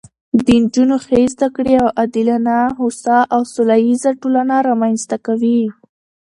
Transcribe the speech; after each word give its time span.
د 0.45 0.47
نجونو 0.61 0.95
ښې 1.05 1.21
زده 1.33 1.47
کړې 1.55 1.71
یوه 1.79 1.93
عادلانه، 1.99 2.57
هوسا 2.79 3.17
او 3.33 3.41
سوله 3.53 3.75
ییزه 3.85 4.11
ټولنه 4.21 4.55
رامنځته 4.67 5.17
کوي 5.25 5.61